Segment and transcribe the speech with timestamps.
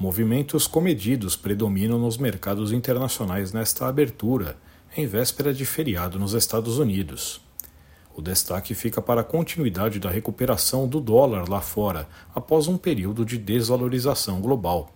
[0.00, 4.56] Movimentos comedidos predominam nos mercados internacionais nesta abertura,
[4.96, 7.42] em véspera de feriado nos Estados Unidos.
[8.16, 13.26] O destaque fica para a continuidade da recuperação do dólar lá fora, após um período
[13.26, 14.90] de desvalorização global.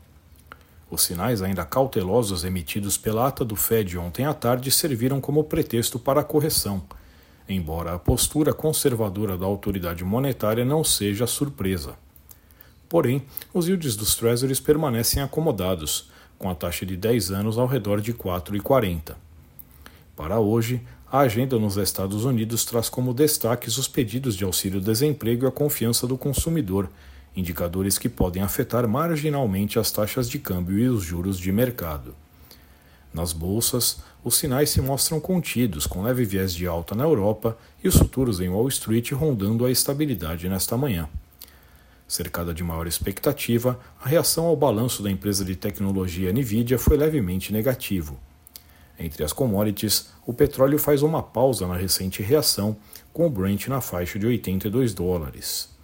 [0.90, 5.98] Os sinais ainda cautelosos emitidos pela ata do Fed ontem à tarde serviram como pretexto
[5.98, 6.82] para a correção,
[7.46, 12.02] embora a postura conservadora da autoridade monetária não seja surpresa.
[12.94, 16.08] Porém, os yields dos Treasuries permanecem acomodados,
[16.38, 19.16] com a taxa de 10 anos ao redor de 4,40.
[20.14, 25.48] Para hoje, a agenda nos Estados Unidos traz como destaques os pedidos de auxílio-desemprego e
[25.48, 26.88] a confiança do consumidor,
[27.34, 32.14] indicadores que podem afetar marginalmente as taxas de câmbio e os juros de mercado.
[33.12, 37.88] Nas bolsas, os sinais se mostram contidos, com leve viés de alta na Europa e
[37.88, 41.08] os futuros em Wall Street rondando a estabilidade nesta manhã.
[42.06, 47.52] Cercada de maior expectativa, a reação ao balanço da empresa de tecnologia Nvidia foi levemente
[47.52, 48.18] negativo.
[48.98, 52.76] Entre as commodities, o petróleo faz uma pausa na recente reação,
[53.12, 55.74] com o Brent na faixa de 82 dólares.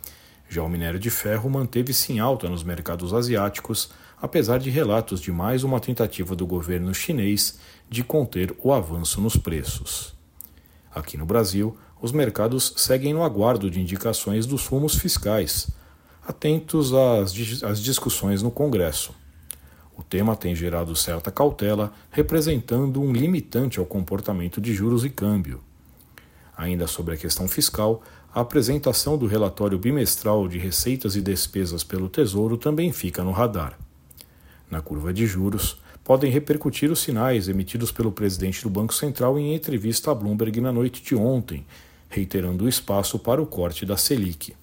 [0.49, 5.33] Já o minério de ferro manteve-se em alta nos mercados asiáticos, apesar de relatos de
[5.33, 10.15] mais uma tentativa do governo chinês de conter o avanço nos preços.
[10.95, 15.69] Aqui no Brasil, os mercados seguem no aguardo de indicações dos rumos fiscais,
[16.31, 19.15] atentos às, às discussões no Congresso.
[19.97, 25.61] O tema tem gerado certa cautela, representando um limitante ao comportamento de juros e câmbio.
[26.57, 32.09] Ainda sobre a questão fiscal, a apresentação do relatório bimestral de receitas e despesas pelo
[32.09, 33.79] Tesouro também fica no radar.
[34.71, 39.55] Na curva de juros, podem repercutir os sinais emitidos pelo presidente do Banco Central em
[39.55, 41.67] entrevista à Bloomberg na noite de ontem,
[42.09, 44.55] reiterando o espaço para o corte da Selic.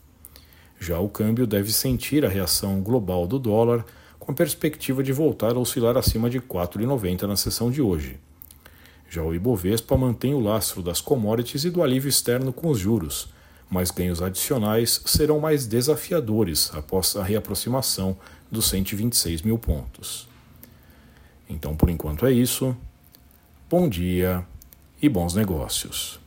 [0.79, 3.85] Já o câmbio deve sentir a reação global do dólar,
[4.19, 8.19] com a perspectiva de voltar a oscilar acima de 4,90 na sessão de hoje.
[9.09, 13.29] Já o Ibovespa mantém o lastro das commodities e do alívio externo com os juros,
[13.69, 18.17] mas ganhos adicionais serão mais desafiadores após a reaproximação
[18.51, 20.27] dos 126 mil pontos.
[21.49, 22.75] Então, por enquanto é isso.
[23.69, 24.45] Bom dia
[25.01, 26.26] e bons negócios.